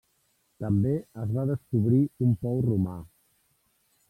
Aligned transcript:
També 0.63 0.93
es 1.25 1.35
va 1.35 1.43
descobrir 1.51 2.01
un 2.29 2.35
pou 2.47 2.59
romà. 2.71 2.97